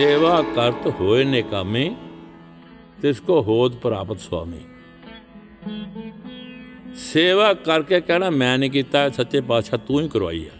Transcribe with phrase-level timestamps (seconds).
[0.00, 1.82] ਸੇਵਾ ਕਰਤ ਹੋਏ ਨੇ ਕਾਮੇ
[3.02, 4.60] ਤਿਸ ਕੋ ਹੋਦ ਪ੍ਰਾਪਤ ਸੁਆਮੀ।
[6.96, 10.56] ਸੇਵਾ ਕਰਕੇ ਕਹਿਣਾ ਮੈਂ ਨਹੀਂ ਕੀਤਾ ਸੱਚੇ ਪਾਤਸ਼ਾਹ ਤੂੰ ਹੀ ਕਰਵਾਈ ਆ।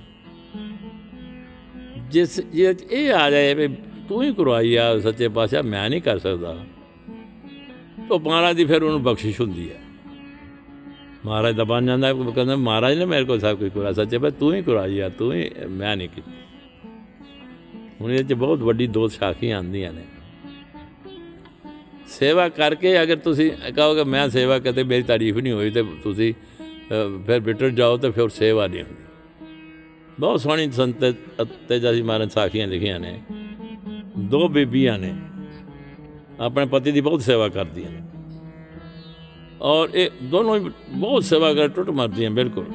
[2.10, 3.68] ਜਿਸ ਜੇ ਇਹ ਆ ਜਾਏ ਵੀ
[4.08, 6.54] ਤੂੰ ਹੀ ਕਰਵਾਈ ਆ ਸੱਚੇ ਪਾਤਸ਼ਾਹ ਮੈਂ ਨਹੀਂ ਕਰ ਸਕਦਾ।
[8.08, 9.80] ਤਾਂ ਮਹਾਰਾਜ ਦੀ ਫਿਰ ਉਹਨੂੰ ਬਖਸ਼ਿਸ਼ ਹੁੰਦੀ ਹੈ
[11.24, 14.30] ਮਹਾਰਾਜ ਦਾ ਬਣ ਜਾਂਦਾ ਹੈ, ਕਹਿੰਦਾ ਮਹਾਰਾਜ ਨੇ ਮੇਰੇ ਕੋਲ ਸਭ ਕੁਝ ਕਰਾ ਸੱਚੇ ਪਰ
[14.30, 16.30] ਤੂੰ ਹੀ ਕਰਾਈ ਆ ਤੂੰ ਹੀ ਮੈਂ ਨਹੀਂ ਕੀਤੀ।
[18.00, 20.04] ਹੁਣ ਇਹ ਚ ਬਹੁਤ ਵੱਡੀ ਦੋ ਸਾਖੀਆਂ ਆਉਂਦੀਆਂ ਨੇ।
[22.08, 27.22] ਸੇਵਾ ਕਰਕੇ ਅਗਰ ਤੁਸੀਂ ਕਹੋਗੇ ਮੈਂ ਸੇਵਾ ਕਰਦੇ ਮੇਰੀ ਤਾਰੀਫ ਨਹੀਂ ਹੋਈ ਤੇ ਤੁਸੀਂ ਅ,
[27.26, 29.04] ਫਿਰ ਬਿਟਰ ਜਾਓ ਤੇ ਫਿਰ ਸੇਵਾ ਨਹੀਂ ਹੁੰਦੀ।
[30.20, 31.04] ਬਹੁਤ ਸੋਹਣੀ ਸੰਤ
[31.68, 33.20] ਤੇ ਜੀ ਮਹਾਰਾਜ ਸਾਖੀਆਂ ਲਿਖੀਆਂ ਨੇ।
[34.18, 35.14] ਦੋ ਬੀਬੀਆਂ ਨੇ
[36.40, 38.00] ਆਪਣੇ ਪਤੀ ਦੀ ਬਹੁਤ ਸੇਵਾ ਕਰਦੀਆਂ ਨੇ।
[39.62, 42.66] ਔਰ ਇਹ ਦੋਨੋਂ ਹੀ ਬਹੁਤ ਸੇਵਾ ਕਰ ਟੁੱਟ ਮਰਦੀਆਂ ਬਿਲਕੁਲ।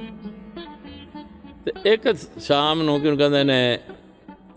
[1.66, 3.80] ਤੇ ਇੱਕ ਸ਼ਾਮ ਨੂੰ ਕਿਉਂ ਕਹਿੰਦੇ ਨੇ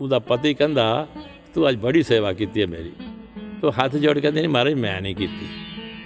[0.01, 1.07] ਉਹਦਾ ਪਤੀ ਕਹਿੰਦਾ,
[1.53, 2.91] ਤੂੰ ਅੱਜ ਬੜੀ ਸੇਵਾ ਕੀਤੀ ਹੈ ਮੇਰੀ।
[3.61, 5.47] ਤੋ ਹੱਥ ਜੋੜ ਕੇ ਕਹਿੰਦੇ ਨਹੀਂ ਮਹਾਰਾਜ ਮੈਂ ਨਹੀਂ ਕੀਤੀ।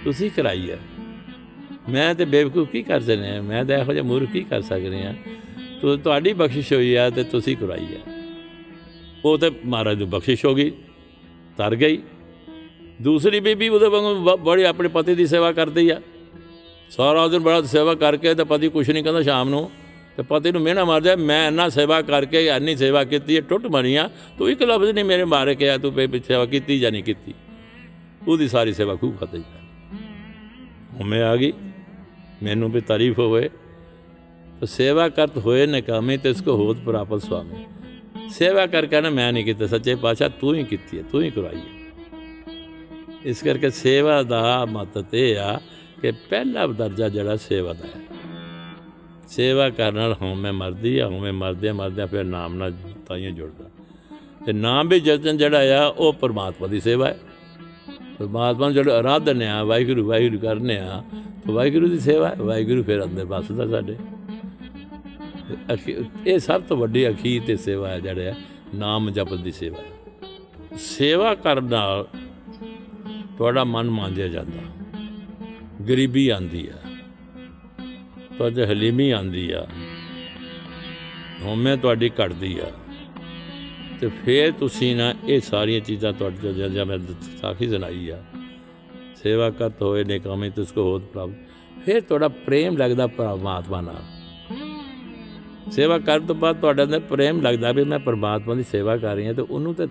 [0.04, 0.78] ਤੁਸੀਂ ਕਰਾਈ ਹੈ।
[1.88, 3.42] ਮੈਂ ਤੇ ਬੇਵਕੂਫ ਕੀ ਕਰ ਸਕਦੇ ਹਾਂ?
[3.42, 5.14] ਮੈਂ ਤਾਂ ਇਹੋ ਜਿਹਾ ਮੂਰਖ ਕੀ ਕਰ ਸਕਦੇ ਹਾਂ?
[5.80, 8.14] ਤੋ, ਤੁਹਾਡੀ ਬਖਸ਼ਿਸ਼ ਹੋਈ ਹੈ ਤੇ ਤੁਸੀਂ ਕਰਾਈ ਹੈ
[9.24, 10.70] ਉਹ ਤੇ ਮਹਾਰਾਜ ਦੀ ਬਖਸ਼ਿਸ਼ ਹੋ ਗਈ,
[11.56, 12.02] ਤਰ ਗਈ।
[13.02, 16.00] ਦੂਸਰੀ ਬੀਬੀ ਉਹਦੇ ਵਾਂਗੂ ਬ- ਬੜੀ ਆਪਣੇ ਪਤੀ ਦੀ ਸੇਵਾ ਕਰਦੀ ਆ।
[16.90, 19.70] ਸਾਰਾ ਦਿਨ ਬੜਾ ਸੇਵਾ ਕਰਕੇ ਤੇ ਪਤੀ ਕੁਛ ਨਹੀਂ ਕਹਿੰਦਾ ਸ਼ਾਮ ਨੂੰ।
[20.17, 24.09] ਤੇ ਪਤੀ ਨੂੰ ਮਿਹਣਾ ਮਾਰਦਾ ਮੈਂ ਇੰਨਾ ਸੇਵਾ ਕਰਕੇ ਇੰਨੀ ਸੇਵਾ ਕੀਤੀ ਹੈ ਟੁੱਟ ਮਰੀਆਂ
[24.37, 27.33] ਤੂੰ ਇੱਕ ਲਫ਼ਜ਼ ਨਹੀਂ ਮੇਰੇ ਮਾਰੇ ਕਿਹਾ ਤੂੰ ਬੇ ਸੇਵਾ ਕੀਤੀ ਜਾਂ ਨਹੀਂ ਕੀਤੀ
[28.27, 29.59] ਉਹਦੀ ਸਾਰੀ ਸੇਵਾ ਖੂਬ ਖਤਮ ਜਾ
[30.93, 31.53] ਹੁਣ ਮੈਂ ਆ ਗਈ
[32.43, 33.49] ਮੈਨੂੰ ਵੀ ਤਾਰੀਫ ਹੋਵੇ
[34.59, 39.31] तो सेवा करत होए ने कामे तो इसको होत प्राप्त स्वामी सेवा कर कहना मैं
[39.33, 41.77] नहीं ਕੀਤੀ ਸੱਚੇ ਪਾਤਸ਼ਾਹ ਤੂੰ ਹੀ ਕੀਤੀ ਹੈ ਤੂੰ ਹੀ ਕਰਵਾਈ ਹੈ
[43.25, 45.59] ਇਸ ਕਰਕੇ ਸੇਵਾ ਦਾ ਮਹੱਤਵ ਇਹ ਆ
[46.01, 48.12] ਕਿ ਪਹਿਲਾ ਦਰਜਾ ਜਿਹੜਾ ਸੇਵਾ ਦਾ ਹੈ
[49.36, 52.72] ਸੇਵਾ ਕਰਨ ਨਾਲ ਹਉਮੈ ਮਰਦੀ ਆ ਹਉਮੈ ਮਰਦੇ ਮਰਦੇ ਫਿਰ ਨਾਮ ਨਾਲ
[53.08, 53.70] ਤਾਈਆਂ ਜੁੜਦਾ।
[54.46, 57.18] ਤੇ ਨਾਮ ਵੀ ਜਤਨ ਜਿਹੜਾ ਆ ਉਹ ਪਰਮਾਤਮਾ ਦੀ ਸੇਵਾ ਹੈ।
[58.18, 61.04] ਪਰਮਾਤਮਾ ਨੂੰ ਜਿਹੜਾ ਆਰਾਧਨ ਆ ਵਾਹਿਗੁਰੂ ਵਾਹਿਗੁਰੂ ਕਰਨੇ ਆ
[61.44, 63.96] ਤਾਂ ਵਾਹਿਗੁਰੂ ਦੀ ਸੇਵਾ ਹੈ ਵਾਹਿਗੁਰੂ ਫਿਰ ਅੰਦਰ ਵੱਸਦਾ ਸਾਡੇ।
[65.48, 68.36] ਤੇ ਅਖੀ- ਇਹ ਸਭ ਤੋਂ ਵੱਡੀ ਅਖੀਰ ਤੇ ਸੇਵਾ ਹੈ ਜਿਹੜਾ ਹੈ,
[68.74, 70.18] ਨਾਮ ਜਪਤ ਦੀ ਸੇਵਾ ਹੈ।
[70.78, 72.06] ਸੇਵਾ ਕਰਨ ਨਾਲ
[73.38, 74.84] ਤੁਹਾਡਾ ਮਨ ਮਾਂਜਿਆ ਜਾਂਦਾ।
[75.88, 76.83] ਗਰੀਬੀ ਆਂਦੀ ਆ।
[78.38, 79.66] ਤੁਹਾਡੇ ਹਲੀਮੀ ਆਂਦੀ ਆ,
[81.42, 82.70] ਹਉਮੈ ਤੁਹਾਡੀ ਘਟਦੀ ਆ,
[84.00, 86.98] ਤੇ ਫੇਰ ਤੁਸੀਂ ਨਾ ਇਹ ਸਾਰੀਆਂ ਚੀਜ਼ਾਂ ਤੁਹਾਡੇ ਜੋ ਜਾਂ ਮੈਂ
[87.40, 88.22] ਸਾਖੀ ਸੁਣਾਈ ਆ,
[89.22, 94.02] ਸੇਵਾ ਕਰਤ ਹੋਏ ਨੇ ਕਾਮੇ ਤਿਸ ਕੋ ਹੋਤ ਪ੍ਰਾਪਤ ਫਿਰ ਤੁਹਾਡਾ ਪ੍ਰੇਮ ਲੱਗਦਾ ਪਰਮਾਤਮਾ ਨਾਲ।
[95.72, 99.26] ਸੇਵਾ ਕਰਨ ਤੋਂ ਬਾਅਦ ਤੁਹਾਡੇ ਅੰਦਰ ਪ੍ਰੇਮ ਲੱਗਦਾ ਵੀ ਮੈਂ ਪਰਮਾਤਮਾ ਦੀ ਸੇਵਾ ਕਰ ਰਹੀ
[99.26, 99.86] ਹਾਂ ਤੇ ਉਹਨੂੰ ਤੇ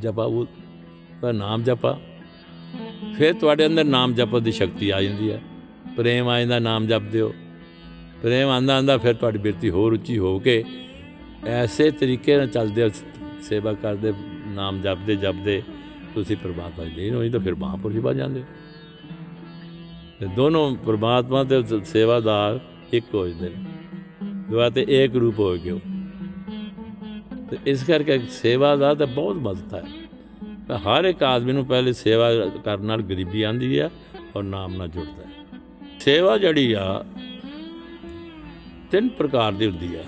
[0.00, 0.46] ਜਪਾ, ਉਹ
[1.22, 1.98] ਦਾ ਨਾਮ ਜਪਾ।
[3.18, 5.40] ਫਿਰ ਤੁਹਾਡੇ ਅੰਦਰ ਨਾਮ ਜਪਣ ਦੀ ਸ਼ਕਤੀ ਆ ਜਾਂਦੀ ਹੈ
[5.96, 7.32] ਪ੍ਰੇਮ ਆ ਜਾਂਦਾ ਨਾਮ ਜਪਦੇ ਹੋ
[8.22, 10.64] ਪ੍ਰੇਮ ਆਂਦਾ ਆਂਦਾ ਫਿਰ ਤੁਹਾਡੀ ਬਿਰਤੀ ਹੋਰ ਉੱਚੀ ਹੋ ਕੇ
[11.46, 12.88] ਐਸੇ ਤਰੀਕੇ ਨਾਲ ਚੱਲਦੇ ਹੋ
[13.42, 14.12] ਸੇਵਾ ਕਰਦੇ,
[14.46, 15.62] ਨਾਮ ਜਪਦੇ ਜਪਦੇ,
[16.14, 18.44] ਤੁਸੀਂ ਪਰਮਾਤਮਾ ਦੀ ਦੇਣ ਹੋਈ ਤਾਂ ਫਿਰ ਮਹਾਂਪੁਰਸ਼ ਬਣ ਜਾਂਦੇ। ਹੋ
[20.20, 22.60] ਤੇ ਦੋਨੋਂ ਪਰਮਾਤਮਾ ਤੇ ਸੇਵਾਦਾਰ
[22.92, 23.64] ਇੱਕ ਹੋ ਜਾਂਦੇ ਨੇ।
[24.50, 25.80] ਦੁਆ ਤੇ ਏਕ ਰੂਪ ਹੋ ਗਿਓ।
[27.50, 29.82] ਤੇ ਇਸ ਕਰਕੇ ਸੇਵਾ ਦਾ ਤਾਂ ਬਹੁਤ ਮਹੱਤਵ ਹੈ।
[30.68, 32.30] ਤਾਂ ਹਰ ਇੱਕ ਆਦਮੀ ਨੂੰ ਪਹਿਲੇ ਸੇਵਾ
[32.64, 33.90] ਕਰਨ ਨਾਲ ਗਰੀਬੀ ਆਂਦੀ ਹੈ
[34.36, 35.60] ਔਰ ਨਾਮ ਨਾਲ ਜੁੜਦਾ ਹੈ।
[36.00, 37.04] ਸੇਵਾ ਜਿਹੜੀ ਆ
[38.92, 40.02] ਤਿੰਨ ਪ੍ਰਕਾਰ ਦੀ ਹੁੰਦੀ ਆ।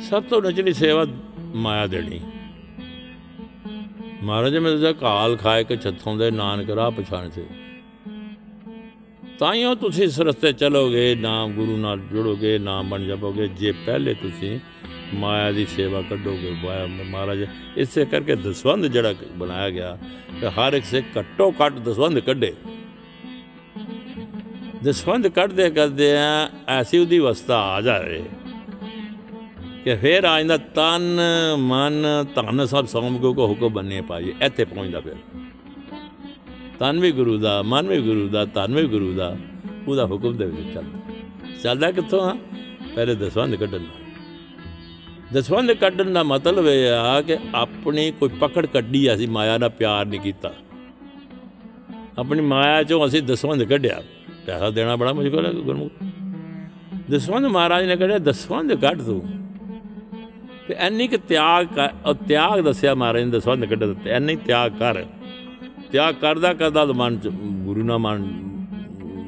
[0.00, 1.04] ਸਭ ਤੋਂ ਨਚਲੀ ਸੇਵਾ
[1.54, 2.20] ਮਾਇਆ ਦੇਣੀ।
[4.22, 7.44] ਮਹਾਰਾਜ ਮੈਂ ਦਾ ਕਾਲ ਖਾਏ ਕੇ ਛੱਥੋਂ ਦੇ ਨਾਨਕ ਰਾਹ ਪਛਾਣ ਸੇ
[9.38, 14.58] ਤਾਈਓ ਤੁਸੀਂ ਇਸ ਰਸਤੇ ਚਲੋਗੇ ਨਾਮ ਗੁਰੂ ਨਾਲ ਜੁੜੋਗੇ ਨਾਮ ਬਣ ਜਾਵੋਗੇ। ਜੇ ਪਹਿਲੇ ਤੁਸੀਂ
[15.14, 17.46] ਮਾਇਆ ਦੀ ਸੇਵਾ ਕੱਢੋਗੇ ਮਾਇਆ ਮਹਾਰਾਜ,
[17.76, 19.98] ਇਸੇ ਕਰਕੇ ਦਸਵੰਦ ਜਿਹੜਾ ਬਣਾਇਆ ਗਿਆ
[20.40, 22.52] ਕਿ ਹਰ ਇੱਕ ਸੇ ਘੱਟੋ ਘੱਟ ਦਸਵੰਦ ਕੱਢੇ।
[24.82, 28.22] ਦਸਵੰਦ ਕੱਢਦੇ ਕਰਦੇ ਆ, ਐਸੀ ਉਹਦੀ ਅਵਸਥਾ ਆ ਜਾਵੇ
[29.84, 31.20] ਕਿ ਫੇਰ ਆ ਜਾਂਦਾ, ਤਨ,
[31.58, 35.14] ਮਨ, ਧਨ ਸਭ ਸੌਂਪ ਕੇ ਕੋ ਹੁਕਮ ਬੰਨੇ ਪਾਈਏ, ਇੱਥੇ ਪਹੁੰਚਦਾ ਫਿਰ।
[36.78, 39.36] ਤਨ ਵੀ ਗੁਰੂ ਦਾ, ਮਨ ਵੀ ਗੁਰੂ ਦਾ, ਧਨ ਵੀ ਗੁਰੂ ਦਾ,
[39.88, 40.98] ਉਹਦਾ ਹੁਕਮ ਦੇ ਵਿੱਚ ਚੱਲਦਾ।
[41.62, 42.36] ਚੱਲਦਾ ਕਿੱਥੋਂ ਆ?
[42.94, 43.98] ਪਹਿਲੇ ਦਸਵੰਦ ਕੱਢਣ ਨਾਲ
[45.32, 50.06] ਦਸਵੰਦ ਕੱਢਣ ਦਾ ਮਤਲਬ ਇਹ ਆ ਕਿ ਆਪਣੀ ਕੋਈ ਪਕੜ ਕੱਢੀ ਅਸੀਂ ਮਾਇਆ ਨਾਲ ਪਿਆਰ
[50.06, 50.52] ਨਹੀਂ ਕੀਤਾ।
[52.18, 54.02] ਆਪਣੀ ਮਾਇਆ ਚੋਂ ਅਸੀਂ ਦਸਵੰਦ ਕੱਢਿਆ।
[54.46, 55.92] ਪੈਸਾ ਦੇਣਾ ਬੜਾ ਮੁਸ਼ਕਲ ਹੈ, ਗੁਰਮੁਖ।
[57.10, 59.22] ਦਸਵੰਦ ਮਹਾਰਾਜ ਨੇ ਕੱਢਿਆ ਦਸਵੰਦ ਕੱਢ ਤੂੰ।
[60.68, 64.72] ਤੇ ਐਨੀ ਕਿ ਤਿਆਗ ਕਰ, ਉਹ ਤਿਆਗ ਦੱਸਿਆ ਮਹਾਰਾਜ ਨੇ ਦਸਵੰਦ ਕੱਢ ਦਿੱਤੇ। ਐਨੀ ਤਿਆਗ
[64.72, 65.04] ਕਰ।
[65.92, 68.22] ਤਿਆਗ ਕਰਦਾ ਕਰਦਾ ਤਾਂ ਮਨ ਚ ਗੁਰੂ ਨਾਲ ਮਨ,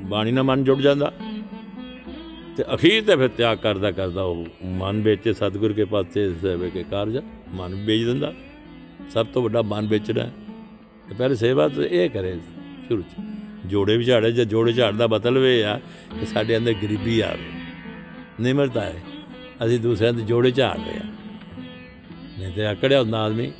[0.08, 1.12] ਬਾਣੀ ਨਾਲ ਮਨ ਜੁੜ ਜਾਂਦਾ।
[2.56, 6.84] ਤੇ ਅਖੀਰ ਤੇ ਫਿਰ ਤਿਆਗ ਕਰਦਾ ਕਰਦਾ ਉਹ ਮਨ ਵਿੱਚ ਸਤਿਗੁਰ ਕੇ ਪਾਸੇ, ਸੇਵੇ ਕੇ
[6.90, 7.18] ਕਾਰਜ,
[7.54, 8.34] ਮਨ ਵੇਚ ਦਿੰਦਾ।
[9.10, 10.32] ਸਭ ਤੋਂ ਵੱਡਾ ਮਨ ਵੇਚਣਾ ਹੈ।
[11.08, 12.40] ਤੇ ਪਹਿਲੇ ਸੇਵਾ ਤੇ ਇਹ ਕਰੇ
[12.88, 13.31] ਸ਼ੁਰੂ ਚ।
[13.66, 15.78] ਜੋੜੇ ਵੀ ਝਾੜੇ, ਜੇ ਜੋੜੇ ਝਾੜਦਾ ਮਤਲਬ ਇਹ ਆ
[16.20, 17.50] ਕਿ ਸਾਡੇ ਅੰਦਰ ਗਰੀਬੀ ਆਵੇ,
[18.40, 19.02] ਨਿਮਰਤਾ ਹੈ
[19.64, 21.04] ਅਸੀਂ ਦੂਸਰਿਆਂ ਦੇ ਜੋੜੇ ਝਾੜ ਰਹੇ ਆ।
[22.38, 23.52] ਨਹੀਂ ਤੇ ਆਕੜਿਆ ਹੁੰਦਾ ਆਦਮੀ?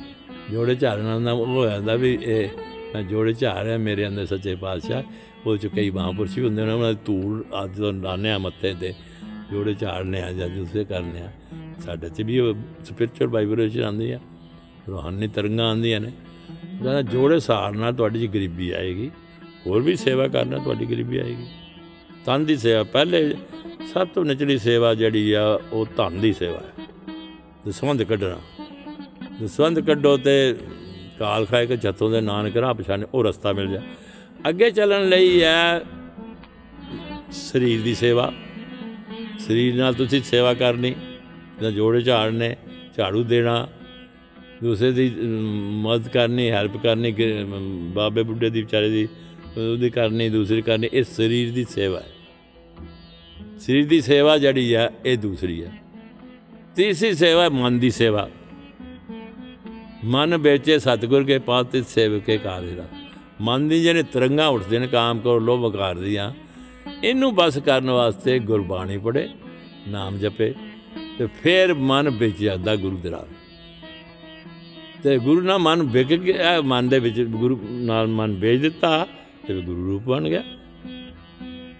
[0.51, 2.49] ਜੋੜੇ ਝਾੜਨ ਦਾ ਉਹ ਹੋ ਜਾਂਦਾ ਵੀ ਇਹ
[2.93, 5.03] ਮੈਂ ਜੋੜੇ ਝਾੜ ਰਿਹਾ, ਮੇਰੇ ਅੰਦਰ ਸੱਚੇ ਪਾਤਸ਼ਾਹ,
[5.45, 8.73] ਉਹ ਚ ਕਈ ਮਹਾਂਪੁਰਸ਼ ਵੀ ਹੁੰਦੇ ਨੇ, ਉਹਨਾਂ ਦੀ ਧੂੜ ਅੱਜ ਤੋਂ ਲਾਉਂਦੇ ਆ ਮੱਥੇ
[8.73, 8.93] ਤੇ
[9.51, 11.31] ਜੋੜੇ ਝਾੜਨੇ ਆ ਜਾਂ ਦੂਸਰੇ ਕਰਨੇ ਆ।
[11.85, 12.53] ਸਾਡੇ 'ਚ ਵੀ ਉਹ
[12.85, 14.19] ਸਪਿਰਚੁਅਲ ਵਾਈਬ੍ਰੇਸ਼ਨ ਆਉਂਦੀ ਆ,
[14.87, 16.11] ਰੂਹਾਨੀ ਤਰੰਗਾਂ ਆਉਂਦੀਆਂ ਨੇ।
[16.63, 19.09] ਕਹਿੰਦਾ ਜੋੜੇ ਸਹਾਰ ਨਾਲ ਤੁਹਾਡੀ ਜੀ ਗਰੀਬੀ ਆਏਗੀ।
[19.65, 21.47] ਹੋਰ ਵੀ ਸੇਵਾ ਕਰਨਾ ਤੁਹਾਡੀ ਗਰੀਬੀ ਆਏਗੀ।
[22.25, 23.35] ਤਨ ਦੀ ਸੇਵਾ ਪਹਿਲੇ
[23.93, 26.85] ਸਭ ਤੋਂ ਨਿਚਲੀ ਸੇਵਾ ਜਿਹੜੀ ਆ ਉਹ ਧਨ ਦੀ ਸੇਵਾ ਹੈ।
[27.67, 28.39] ਦਸਵੰਦ ਕੱਢਣਾ।
[29.43, 30.55] ਦਸਵੰਦ ਕੱਢੋ ਤੇ
[31.19, 33.81] ਕਾਲ ਖਾਏ ਕੇ ਜੱਤੋਂ ਦੇ ਨਾਨਕ ਰਾਹ ਪਛਾਣੇ ਉਹ ਰਸਤਾ ਮਿਲ ਜਾ।
[34.49, 35.81] ਅੱਗੇ ਚੱਲਣ ਲਈ ਹੈ
[37.31, 38.33] ਸਰੀਰ ਦੀ ਸੇਵਾ।
[39.39, 40.95] ਸਰੀਰ ਨਾਲ ਤੁਸੀਂ ਸੇਵਾ ਕਰਨੀ
[41.61, 42.55] ਜਾਂ ਜੋੜੇ ਝਾੜਨੇ
[42.97, 43.67] ਝਾੜੂ ਦੇਣਾ
[44.63, 49.07] ਦੂਸਰੇ ਦੀ ਅਮ, ਮਦਦ ਕਰਨੀ ਹੈਲਪ ਕਰਨੀ ਕਿ, ਅਮ, ਬਾਬੇ ਬੁੱਢੇ ਦੀ ਵਿਚਾਰੇ ਦੀ
[49.57, 52.11] ਉਹਦੀ ਕਰਨੀ, ਦੂਸਰੀ ਕਰਨੀ, ਇਹ ਸਰੀਰ ਦੀ ਸੇਵਾ ਹੈ।
[53.59, 55.71] ਸਰੀਰ ਦੀ ਸੇਵਾ ਜਿਹੜੀ ਹੈ ਇਹ ਦੂਸਰੀ ਹੈ
[56.75, 58.29] ਤੀਸਰੀ ਸੇਵਾ ਹੈ ਮਨ ਦੀ ਸੇਵਾ।
[60.03, 62.87] ਮਨ ਵੇਚੇ ਸਤਿਗੁਰ ਕੇ ਪਾਸ ਤੇ ਸੇਵਕੇ ਕਾਰਿਰਾ
[63.41, 66.31] ਮਨ ਦੀ ਜਿਹੜੇ ਤਰੰਗਾਂ ਉੱਠਦੇ ਨੇ, ਕਾਮ ਕਰੋ, ਲੋਭ ਵਕਾਰ ਦੀਆਂ,
[67.03, 69.29] ਇਹਨੂੰ ਬਸ ਕਰਨ ਵਾਸਤੇ ਗੁਰਬਾਣੀ ਪੜੇ
[69.87, 70.53] ਨਾਮ ਜਪੇ,
[71.17, 73.33] ਤੇ ਫਿਰ ਮਨ ਵਿੱਚ ਜਾਂਦਾ ਗੁਰੂ ਦੇ ਰਾਹ।
[75.03, 79.07] ਤੇ ਗੁਰੂ ਨਾਲ ਮਨ ਵਿਕ ਗਿਆ, ਮਨ ਦੇ ਵਿੱਚ ਗੁਰੂ ਨਾਲ ਮਨ ਵੇਚ ਦਿੱਤਾ
[79.47, 80.43] ਤੇ ਗੁਰੂ ਰੂਪ ਬਣ ਗਿਆ।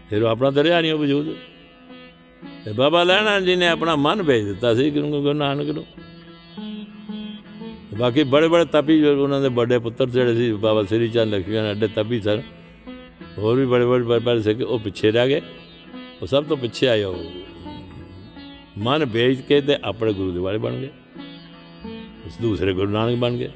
[0.09, 1.35] ਫਿਰ ਉਹ ਆਪਣਾ ਦਰਿਆ ਨਹੀਂ ਉਹ ਵਜੂਦ।
[2.65, 5.85] ਤੇ ਬਾਬਾ ਲੈਣਾ ਜੀ ਨੇ ਆਪਣਾ ਮਨ ਵੇਚ ਦਿੱਤਾ ਸੀ ਗੁਰੂ ਗੁਰੂ ਨਾਨਕ ਨੂੰ।
[7.91, 11.33] ਤੇ ਬਾਕੀ ਬੜੇ ਬੜੇ ਤਪੀ ਜੋ ਉਹਨਾਂ ਦੇ ਵੱਡੇ ਪੁੱਤਰ ਜਿਹੜੇ ਸੀ, ਬਾਬਾ ਸ੍ਰੀ ਚੰਦ
[11.33, 12.41] ਲక్ష్ਮੀ ਨਾਲ ਅੱਡੇ ਤਪੀ ਸਨ।
[13.37, 15.41] ਹੋਰ ਵੀ ਬੜੇ ਬੜੇ ਬੜੇ ਸੀ ਉਹ ਪਿੱਛੇ ਰਹਿ ਗਏ।
[16.21, 17.23] ਉਹ ਸਭ ਤੋਂ ਪਿੱਛੇ ਆਏ ਉਹ।
[18.77, 20.89] ਮਨ ਵੇਚ ਕੇ ਤੇ ਆਪਣੇ ਗੁਰੂ ਦੇ ਵਾਲੇ ਬਣ ਗਏ।
[22.25, 23.49] ਉਸ ਦੂਸਰੇ ਗੁਰੂ ਨਾਨਕ ਬਣ ਗਏ।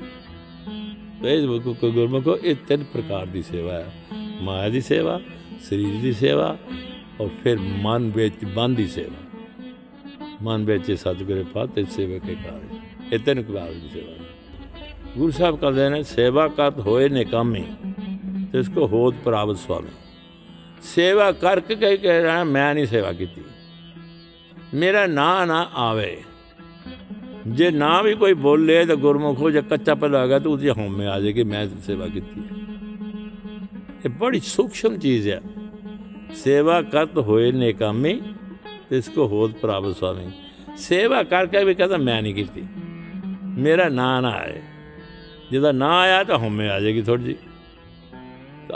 [1.23, 3.93] ਤੇ ਇਸ ਕੋ ਕੋ ਗੁਰਮੁਖੋ, ਇਹ ਤਿੰਨ ਪ੍ਰਕਾਰ ਦੀ ਸੇਵਾ ਹੈ।
[4.41, 5.21] ਮਾਇਆ ਦੀ ਸੇਵਾ,
[5.61, 6.57] ਸਰੀਰ ਦੀ ਸੇਵਾ
[7.21, 9.45] ਔਰ ਫਿਰ ਮਨ ਵਿੱਚ ਮਨ ਦੀ ਸੇਵਾ।
[10.41, 14.19] ਮਨ ਵਿੱਚ ਸਤਿਗੁਰੇ ਪਾਤੇ ਸੇਵਾ ਕੇ ਕਾਰਜ ਇਹ ਤਿੰਨ ਪ੍ਰਕਾਰ ਦੀ ਸੇਵਾ ਹੈ।
[15.17, 17.65] ਗੁਰੂ ਸਾਹਿਬ ਕਹਿੰਦੇ ਨੇ, ਸੇਵਾ ਕਰਤ ਹੋਏ ਨੇ ਕਾਮੀ
[18.51, 19.89] ਤੇ ਇਸ ਕੋ ਹੋਤ ਪ੍ਰਾਪਤ ਸੁਆਮੀ।
[20.81, 23.41] ਸੇਵਾ ਕਰਕੇ ਕਹੀ ਕਹਿ ਰਹਾ, ਮੈਂ ਨਹੀਂ ਸੇਵਾ ਕੀਤੀ।
[24.73, 26.23] ਮੇਰਾ ਨਾਂ ਨਾ ਆਵੇ।
[27.47, 31.19] ਜੇ ਨਾ ਵੀ ਕੋਈ ਬੋਲੇ ਤਾਂ ਗੁਰਮੁਖੋ ਜੇ ਕੱਚਾ ਪਲਾ ਗਿਆ ਤਾਂ ਉਹਦੀ ਹਉਮੈ ਆ
[31.19, 32.55] ਜਾਏ ਕਿ ਮੈਂ ਸੇਵਾ ਕੀਤੀ ਹੈ।
[34.05, 35.41] ਇਹ ਬੜੀ ਸੂਖਸ਼ਮ ਚੀਜ਼ ਹੈ।
[36.35, 38.21] ਸੇਵਾ ਕਰਤ ਹੋਏ ਨੇਕਾਮੀ
[38.89, 40.31] ਤੇ ਇਸ ਕੋ ਹੋਤ ਪ੍ਰਾਪਤ ਸੁਆਮੀ।
[40.77, 42.63] ਸੇਵਾ ਕਰਕੇ ਵੀ ਕਹਿੰਦਾ, ਮੈਂ ਨਹੀਂ ਕੀਤੀ।
[43.57, 44.61] ਮੇਰਾ ਨਾਂ ਨਾ ਆਏ।
[45.51, 47.35] ਜਿਹਦਾ ਨਾਂ ਆਇਆ ਤਾਂ ਹਉਮੈ ਆ ਜਾਏਗੀ ਥੋੜੀ ਜੀ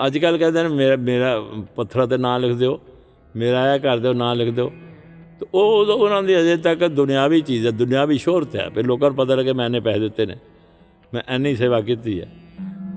[0.06, 1.42] ਅੱਜ ਕੱਲ ਕਹਿੰਦੇ ਨੇ, ਮੇਰਾ ਮੇਰਾ
[1.76, 2.82] ਪੱਥਰਾਂ ਤੇ ਨਾਂ ਲਿਖ ਦਿਓ।
[3.36, 4.74] ਮੇਰਾ ਆਇਆ ਕਰ ਦਿਓ ਨਾਂ ਲਿਖ ਦਿਓ।
[5.42, 9.10] ਤੇ ਉਹ ਉਦੋਂ ਉਹਨਾਂ ਦੀ ਅਜੇ ਤੱਕ ਦੁਨਿਆਵੀ ਚੀਜ਼ ਹੈ, ਦੁਨਿਆਵੀ ਸ਼ੋਹਰਤ ਹੈ। ਫਿਰ ਲੋਕਾਂ
[9.10, 10.36] ਨੂੰ ਪਤਾ ਲੱਗੇ ਮੈਨੇ ਪੈਸੇ ਦਿੱਤੇ ਨੇ।
[11.14, 12.30] ਮੈਂ ਐਨੀ ਸੇਵਾ ਕੀਤੀ ਹੈ।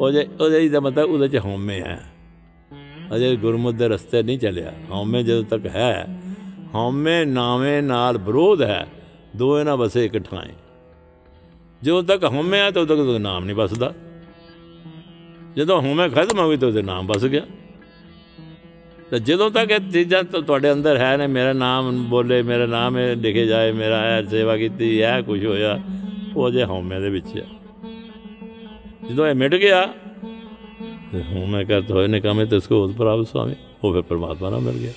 [0.01, 2.13] ਉਹਦੇ ਉਹਦੇ ਦਾ ਮਤਲਬ ਉਹਦੇ ਚ ਹਉਮੈ ਹੈ।
[3.17, 6.21] ਅਜੇ ਗੁਰਮੁਖ ਦੇ ਰਸਤੇ ਨਹੀਂ ਚੱਲਿਆ। ਹਉਮੈ ਜਦੋਂ ਤੱਕ ਹੈ,
[6.75, 8.87] ਹਉਮੈ ਨਾਵੇਂ ਨਾਲ ਵਿਰੋਧ ਹੈ
[9.37, 10.53] ਦੋ ਇਹਨਾਂ ਵਸੇ ਇੱਕ ਠਾਏ।
[11.83, 13.95] ਜਦੋਂ ਤੱਕ ਹਉਮੈ ਹੈ ਤਾਂ ਉਦੋਂ ਤੱਕ ਨਾਮ ਨਹੀਂ ਬਸਦਾ
[15.57, 17.43] ਜਦੋਂ ਹਉਮੈ ਖਤਮ ਹੋ ਗਈ ਤਾਂ ਉਹਦੇ ਨਾਮ ਬਸ ਗਿਆ।
[19.11, 22.99] ਤਾਂ ਜਦੋਂ ਤੱਕ ਇਹ ਚੀਜ਼ਾਂ ਤੁ- ਤੁਹਾਡੇ ਅੰਦਰ ਹੈ ਨੇ, ਮੇਰਾ ਨਾਮ ਬੋਲੇ, ਮੇਰਾ ਨਾਮ
[22.99, 25.81] ਇਹ ਲਿਖੇ ਜਾਏ, ਮੇਰਾ ਇਹ ਸੇਵਾ ਕੀਤੀ, ਇਹ ਕੁਝ ਹੋਇਆ,
[26.37, 27.47] ਉਹ ਜੇ ਹਉਮੈ ਦੇ ਵਿੱਚ ਹੈ
[29.09, 29.89] ਜਦੋਂ ਇਹ ਮਿਟ ਗਿਆ,
[31.13, 33.55] ਤੇ ਹਉਮੈ ਕਰਤ ਹੋਏ ਨੇ ਕਾਮੇ ਤੇ ਉਸਕੋ ਉਸ ਪ੍ਰਾਪਤ ਸੁਆਮੀ
[33.85, 34.93] ਉਹ ਫਿਰ ਪਰਮਾਤਮਾ ਨਾਲ ਮਿਲ ਗਿਆ।